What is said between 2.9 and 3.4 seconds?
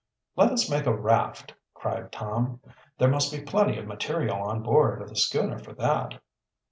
"There must be